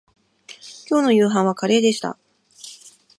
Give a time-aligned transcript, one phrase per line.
[0.87, 2.17] きょうの夕飯はカレーでした